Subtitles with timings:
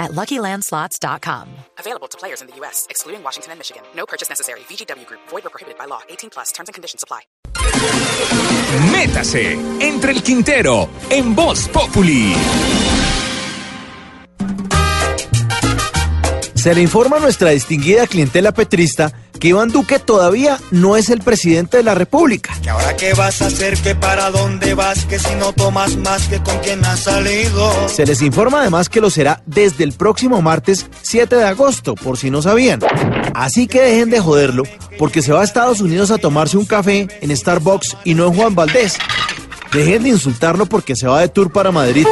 [0.00, 1.46] at LuckyLandSlots.com.
[1.78, 3.84] Available to players in the U.S., excluding Washington and Michigan.
[3.94, 4.60] No purchase necessary.
[4.60, 5.20] VGW Group.
[5.28, 6.00] Void or prohibited by law.
[6.08, 6.50] 18 plus.
[6.50, 7.20] Terms and conditions apply.
[8.90, 12.34] Métase entre el Quintero en Voz Populi.
[16.54, 21.20] Se le informa a nuestra distinguida clientela petrista que Iván Duque todavía no es el
[21.20, 22.54] presidente de la República.
[22.62, 23.76] ¿Que ahora qué vas a hacer?
[23.78, 25.06] ¿Que para dónde vas?
[25.06, 27.88] Que si no tomas más que con quién has salido.
[27.88, 32.18] Se les informa además que lo será desde el próximo martes 7 de agosto, por
[32.18, 32.80] si no sabían.
[33.34, 34.64] Así que dejen de joderlo,
[34.98, 38.34] porque se va a Estados Unidos a tomarse un café en Starbucks y no en
[38.34, 38.98] Juan Valdés.
[39.72, 42.06] Dejen de insultarlo porque se va de tour para Madrid.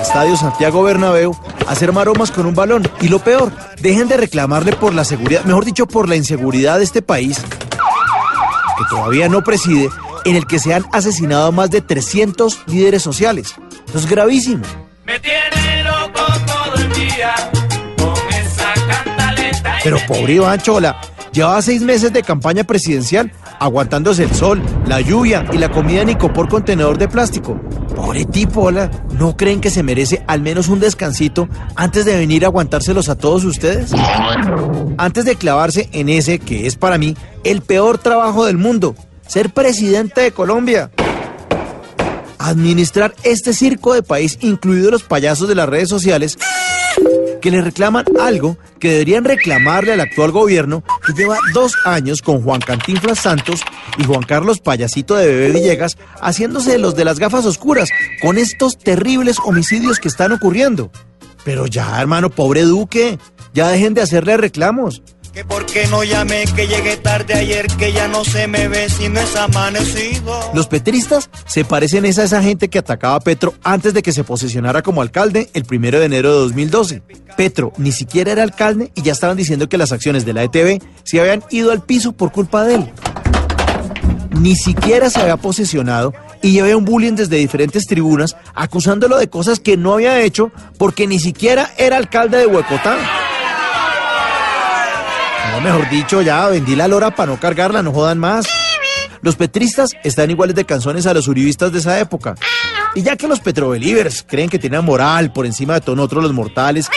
[0.00, 1.38] Estadio Santiago Bernabéu
[1.68, 2.88] hacer maromas con un balón.
[3.00, 6.84] Y lo peor, dejen de reclamarle por la seguridad, mejor dicho, por la inseguridad de
[6.84, 9.88] este país, que todavía no preside,
[10.24, 13.54] en el que se han asesinado más de 300 líderes sociales.
[13.88, 14.64] Eso es gravísimo.
[15.04, 17.34] Me tiene loco todo el día
[17.96, 19.78] con esa cantaleta.
[19.78, 21.00] y Pero pobre Iván Chola,
[21.32, 26.10] llevaba seis meses de campaña presidencial aguantándose el sol, la lluvia y la comida en
[26.10, 27.60] icopor contenedor de plástico.
[27.94, 32.44] Pobre tipo, hola, ¿no creen que se merece al menos un descansito antes de venir
[32.44, 33.92] a aguantárselos a todos ustedes?
[34.96, 38.94] Antes de clavarse en ese que es para mí el peor trabajo del mundo,
[39.26, 40.90] ser presidente de Colombia.
[42.38, 46.38] Administrar este circo de país, incluidos los payasos de las redes sociales,
[47.40, 52.42] que le reclaman algo que deberían reclamarle al actual gobierno que lleva dos años con
[52.42, 53.62] Juan Cantinflas Santos
[53.98, 58.78] y Juan Carlos Payasito de Bebé Villegas haciéndose los de las gafas oscuras con estos
[58.78, 60.90] terribles homicidios que están ocurriendo.
[61.44, 63.18] Pero ya, hermano, pobre Duque,
[63.54, 65.02] ya dejen de hacerle reclamos.
[65.32, 68.88] Que por qué no llamé, que llegué tarde ayer, que ya no se me ve
[68.88, 70.50] si no es amanecido.
[70.54, 74.24] Los petristas se parecen a esa gente que atacaba a Petro antes de que se
[74.24, 77.02] posesionara como alcalde el primero de enero de 2012.
[77.36, 80.82] Petro ni siquiera era alcalde y ya estaban diciendo que las acciones de la ETV
[81.04, 82.90] se habían ido al piso por culpa de él.
[84.30, 86.12] Ni siquiera se había posesionado
[86.42, 91.06] y llevé un bullying desde diferentes tribunas acusándolo de cosas que no había hecho porque
[91.06, 92.96] ni siquiera era alcalde de Huecotá.
[95.58, 98.46] No, mejor dicho, ya vendí la lora para no cargarla, no jodan más.
[99.22, 102.36] Los petristas están iguales de canzones a los uribistas de esa época.
[102.94, 106.32] Y ya que los petrobelievers creen que tienen moral por encima de todos nosotros los
[106.32, 106.88] mortales,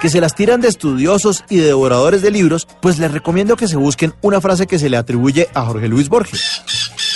[0.00, 3.68] que se las tiran de estudiosos y de devoradores de libros, pues les recomiendo que
[3.68, 6.62] se busquen una frase que se le atribuye a Jorge Luis Borges.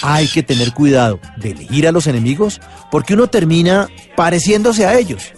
[0.03, 2.61] Hay que tener cuidado de elegir a los enemigos
[2.93, 5.33] porque uno termina pareciéndose a ellos.